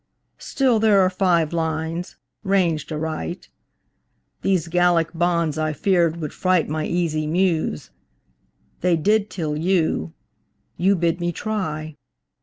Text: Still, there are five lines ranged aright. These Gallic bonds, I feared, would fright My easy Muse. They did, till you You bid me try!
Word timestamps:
Still, 0.39 0.79
there 0.79 0.99
are 1.01 1.11
five 1.11 1.53
lines 1.53 2.15
ranged 2.43 2.91
aright. 2.91 3.49
These 4.41 4.67
Gallic 4.67 5.09
bonds, 5.13 5.59
I 5.59 5.73
feared, 5.73 6.17
would 6.19 6.33
fright 6.33 6.67
My 6.67 6.87
easy 6.87 7.27
Muse. 7.27 7.91
They 8.79 8.95
did, 8.97 9.29
till 9.29 9.55
you 9.55 10.13
You 10.75 10.95
bid 10.95 11.19
me 11.19 11.31
try! 11.31 11.97